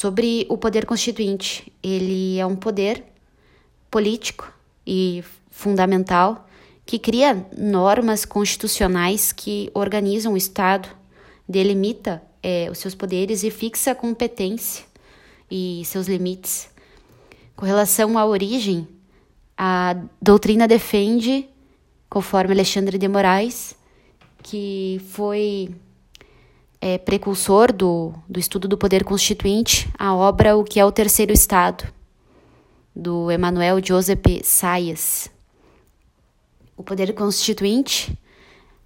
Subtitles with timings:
[0.00, 3.04] Sobre o poder constituinte, ele é um poder
[3.90, 4.50] político
[4.86, 6.48] e fundamental
[6.86, 10.88] que cria normas constitucionais que organizam o Estado,
[11.46, 14.86] delimita é, os seus poderes e fixa a competência
[15.50, 16.70] e seus limites.
[17.54, 18.88] Com relação à origem,
[19.54, 21.46] a doutrina defende,
[22.08, 23.76] conforme Alexandre de Moraes,
[24.42, 25.74] que foi
[26.80, 31.32] é, precursor do, do estudo do poder constituinte, a obra O que é o Terceiro
[31.32, 31.84] Estado,
[32.94, 35.30] do Emmanuel Joseph Sayas
[36.80, 38.18] o poder constituinte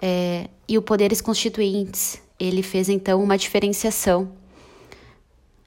[0.00, 2.22] é, e o poderes constituintes.
[2.38, 4.30] Ele fez então uma diferenciação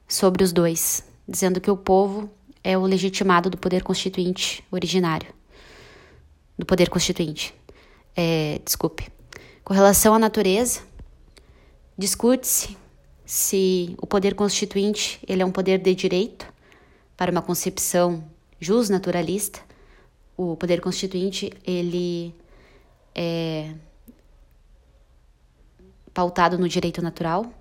[0.08, 2.30] sobre os dois, dizendo que o povo
[2.62, 5.28] é o legitimado do poder constituinte originário,
[6.58, 7.54] do poder constituinte.
[8.16, 9.06] É, desculpe.
[9.62, 10.80] Com relação à natureza,
[11.96, 12.76] discute-se
[13.24, 16.46] se o poder constituinte ele é um poder de direito
[17.16, 18.24] para uma concepção
[18.60, 19.60] justnaturalista
[20.36, 22.34] o poder constituinte ele
[23.14, 23.72] é
[26.12, 27.52] pautado no direito natural,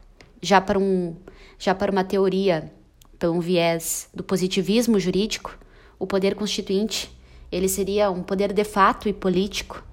[0.41, 1.15] já para um
[1.57, 2.71] já para uma teoria,
[3.17, 5.57] pelo um viés do positivismo jurídico,
[5.97, 7.11] o poder constituinte
[7.51, 9.83] ele seria um poder de fato e político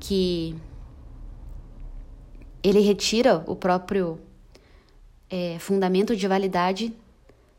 [0.00, 0.54] que
[2.62, 4.18] ele retira o próprio
[5.30, 6.92] é, fundamento de validade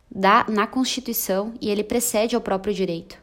[0.10, 3.18] da, na Constituição e ele precede ao próprio direito.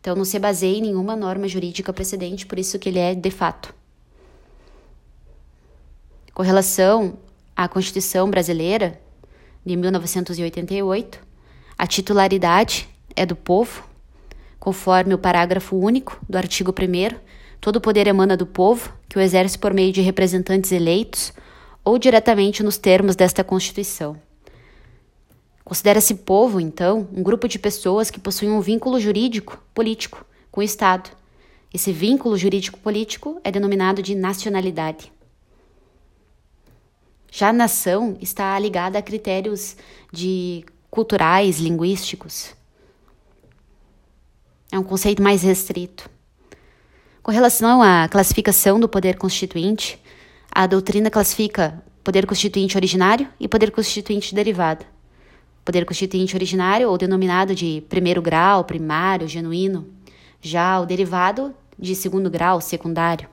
[0.00, 3.30] Então, não se baseia em nenhuma norma jurídica precedente, por isso que ele é de
[3.30, 3.74] fato.
[6.34, 7.18] Com relação
[7.54, 9.00] à Constituição brasileira
[9.64, 11.20] de 1988,
[11.78, 13.84] a titularidade é do povo,
[14.58, 17.18] conforme o parágrafo único do artigo 1
[17.62, 21.32] todo o poder emana do povo, que o exerce por meio de representantes eleitos
[21.84, 24.20] ou diretamente nos termos desta Constituição.
[25.64, 30.64] Considera-se povo, então, um grupo de pessoas que possuem um vínculo jurídico político com o
[30.64, 31.10] Estado.
[31.72, 35.12] Esse vínculo jurídico político é denominado de nacionalidade.
[37.30, 39.76] Já a nação está ligada a critérios
[40.12, 42.56] de culturais, linguísticos.
[44.72, 46.10] É um conceito mais restrito.
[47.22, 49.98] Com relação à classificação do poder constituinte,
[50.50, 54.84] a doutrina classifica poder constituinte originário e poder constituinte derivado
[55.64, 59.86] poder constituinte originário ou denominado de primeiro grau, primário, genuíno.
[60.40, 63.28] Já o derivado de segundo grau, secundário.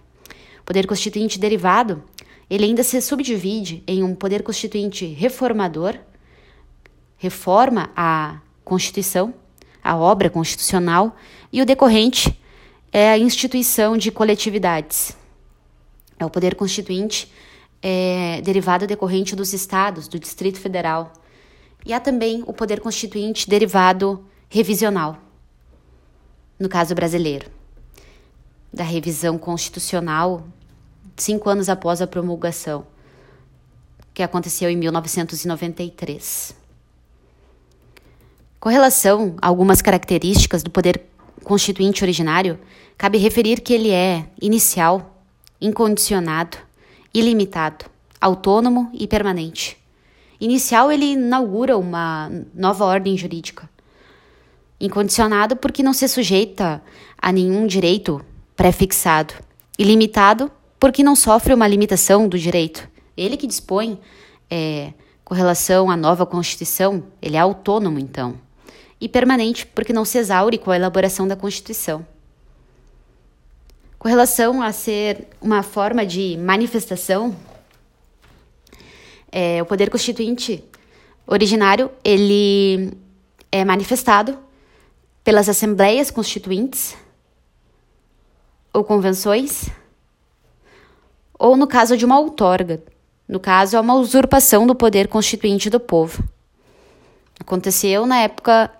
[0.63, 2.03] Poder constituinte derivado,
[2.49, 5.95] ele ainda se subdivide em um poder constituinte reformador,
[7.17, 9.33] reforma a Constituição,
[9.83, 11.15] a obra constitucional,
[11.51, 12.38] e o decorrente
[12.91, 15.15] é a instituição de coletividades.
[16.19, 17.31] É o poder constituinte
[17.81, 21.13] é, derivado decorrente dos estados, do Distrito Federal,
[21.85, 25.17] e há também o poder constituinte derivado revisional,
[26.59, 27.49] no caso brasileiro,
[28.73, 30.45] da revisão constitucional
[31.15, 32.85] cinco anos após a promulgação,
[34.13, 36.55] que aconteceu em 1993.
[38.59, 41.01] Com relação a algumas características do poder
[41.43, 42.59] constituinte originário,
[42.97, 45.23] cabe referir que ele é inicial,
[45.59, 46.57] incondicionado,
[47.13, 47.85] ilimitado,
[48.19, 49.79] autônomo e permanente
[50.39, 53.69] inicial ele inaugura uma nova ordem jurídica.
[54.79, 56.81] Incondicionado porque não se sujeita
[57.17, 58.23] a nenhum direito
[58.55, 59.33] pré-fixado.
[59.77, 60.49] Ilimitado
[60.79, 62.87] porque não sofre uma limitação do direito.
[63.17, 63.99] Ele que dispõe
[64.49, 64.93] é,
[65.25, 68.35] com relação à nova Constituição, ele é autônomo então.
[68.99, 72.05] E permanente porque não se exaure com a elaboração da Constituição.
[73.97, 77.35] Com relação a ser uma forma de manifestação
[79.31, 80.63] é, o poder constituinte
[81.25, 82.91] originário, ele
[83.51, 84.37] é manifestado
[85.23, 86.95] pelas assembleias constituintes
[88.73, 89.69] ou convenções,
[91.37, 92.81] ou no caso de uma outorga,
[93.27, 96.23] no caso é uma usurpação do poder constituinte do povo.
[97.39, 98.71] Aconteceu na época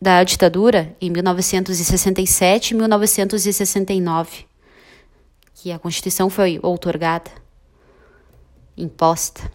[0.00, 4.46] da ditadura, em 1967 e 1969,
[5.54, 7.30] que a Constituição foi outorgada,
[8.76, 9.50] imposta.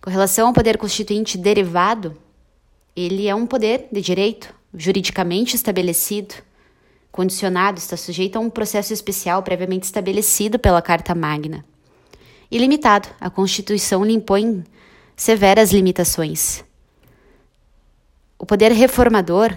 [0.00, 2.16] Com relação ao poder constituinte derivado,
[2.94, 6.34] ele é um poder de direito juridicamente estabelecido,
[7.10, 11.64] condicionado, está sujeito a um processo especial previamente estabelecido pela Carta Magna.
[12.50, 14.64] E limitado, a Constituição lhe impõe
[15.16, 16.64] severas limitações.
[18.44, 19.56] O poder reformador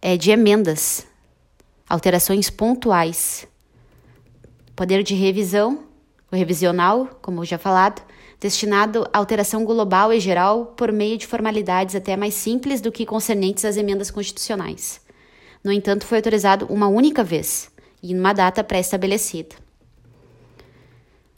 [0.00, 1.04] é de emendas,
[1.88, 3.44] alterações pontuais.
[4.76, 5.82] Poder de revisão,
[6.30, 8.00] o revisional, como já falado,
[8.38, 13.04] destinado à alteração global e geral por meio de formalidades até mais simples do que
[13.04, 15.00] concernentes às emendas constitucionais.
[15.64, 17.68] No entanto, foi autorizado uma única vez
[18.00, 19.56] e numa data pré-estabelecida.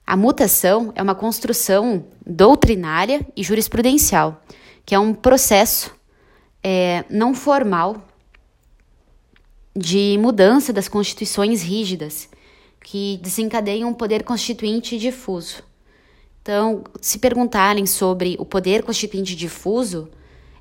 [0.07, 4.43] A mutação é uma construção doutrinária e jurisprudencial,
[4.85, 6.04] que é um processo
[6.65, 8.03] é, não formal
[9.77, 12.31] de mudança das constituições rígidas
[12.83, 15.63] que desencadeiam um poder constituinte difuso.
[16.41, 20.09] Então, se perguntarem sobre o poder constituinte difuso,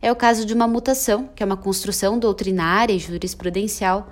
[0.02, 4.10] é o caso de uma mutação, que é uma construção doutrinária e jurisprudencial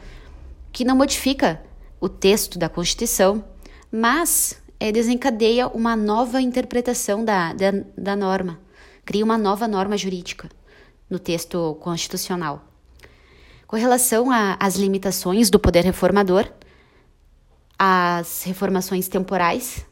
[0.71, 1.61] que não modifica
[1.99, 3.43] o texto da Constituição,
[3.91, 8.59] mas é, desencadeia uma nova interpretação da, da, da norma,
[9.03, 10.49] cria uma nova norma jurídica
[11.11, 12.65] no texto constitucional.
[13.67, 14.27] Com relação
[14.57, 16.49] às limitações do poder reformador,
[17.77, 19.85] as reformações temporais,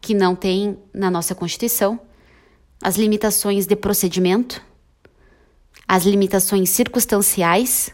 [0.00, 2.00] que não tem na nossa Constituição,
[2.82, 4.62] as limitações de procedimento,
[5.86, 7.92] as limitações circunstanciais,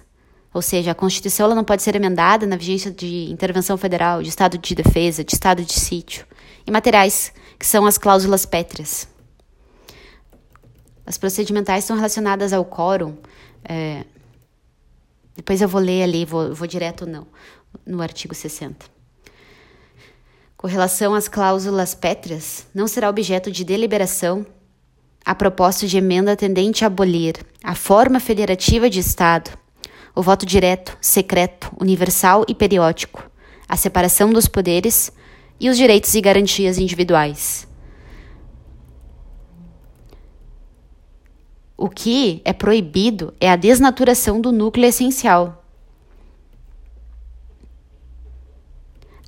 [0.53, 4.29] ou seja, a Constituição ela não pode ser emendada na vigência de intervenção federal, de
[4.29, 6.27] estado de defesa, de estado de sítio,
[6.67, 9.09] e materiais, que são as cláusulas pétreas.
[11.07, 13.17] As procedimentais são relacionadas ao quórum.
[13.65, 14.05] É,
[15.37, 17.27] depois eu vou ler ali, vou, vou direto no,
[17.87, 18.87] no artigo 60.
[20.57, 24.47] Com relação às cláusulas pétreas, não será objeto de deliberação
[25.25, 29.51] a proposta de emenda tendente a abolir a forma federativa de Estado,
[30.15, 33.29] o voto direto, secreto, universal e periódico,
[33.69, 35.13] a separação dos poderes
[35.59, 37.67] e os direitos e garantias individuais.
[41.77, 45.63] O que é proibido é a desnaturação do núcleo essencial,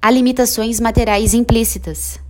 [0.01, 2.21] Há limitações materiais implícitas.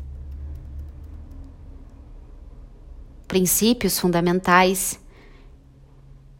[3.26, 4.98] Princípios fundamentais.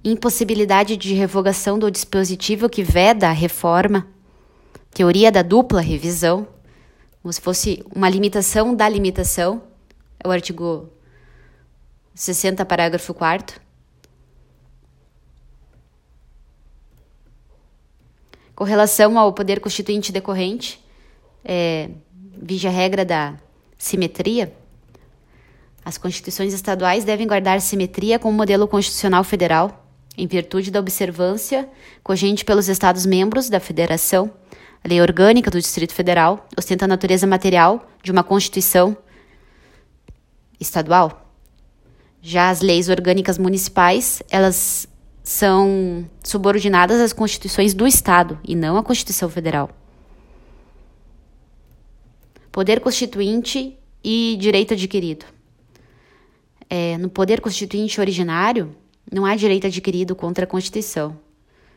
[0.03, 4.07] Impossibilidade de revogação do dispositivo que veda a reforma.
[4.91, 6.49] Teoria da dupla revisão.
[7.23, 9.63] Como se fosse uma limitação da limitação.
[10.23, 10.89] É o artigo
[12.15, 13.61] 60, parágrafo 4.
[18.55, 20.85] Com relação ao poder constituinte decorrente,
[21.45, 21.91] é,
[22.37, 23.37] vige a regra da
[23.79, 24.53] simetria,
[25.89, 29.87] as constituições estaduais devem guardar simetria com o modelo constitucional federal,
[30.19, 31.67] em virtude da observância
[32.03, 34.31] cogente pelos Estados-membros da Federação.
[34.83, 38.97] A lei orgânica do Distrito Federal ostenta a natureza material de uma Constituição
[40.61, 41.33] estadual.
[42.21, 44.89] Já as leis orgânicas municipais, elas
[45.23, 49.71] são subordinadas às constituições do Estado e não à Constituição Federal
[52.59, 55.25] poder constituinte e direito adquirido.
[56.69, 58.75] É, no poder constituinte originário,
[59.13, 61.17] não há direito adquirido contra a Constituição.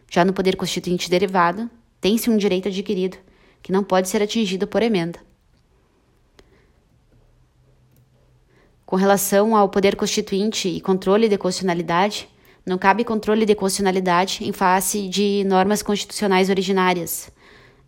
[0.09, 1.69] Já no poder constituinte derivado,
[2.01, 3.17] tem-se um direito adquirido
[3.61, 5.19] que não pode ser atingido por emenda.
[8.85, 12.27] Com relação ao poder constituinte e controle de constitucionalidade,
[12.65, 17.31] não cabe controle de constitucionalidade em face de normas constitucionais originárias,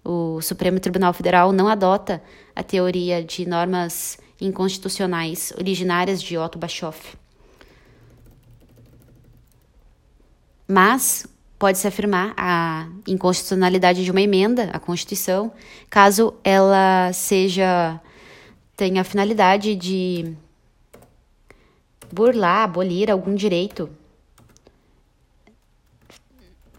[0.04, 2.22] o Supremo Tribunal Federal não adota
[2.54, 7.16] a teoria de normas inconstitucionais originárias de Otto Bischoff.
[10.68, 11.26] Mas
[11.64, 15.50] pode-se afirmar a inconstitucionalidade de uma emenda à Constituição,
[15.90, 18.02] caso ela seja
[18.76, 20.36] tenha a finalidade de
[22.12, 23.90] burlar, abolir algum direito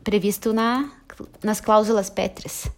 [0.03, 0.93] previsto na,
[1.43, 2.71] nas cláusulas pétreas.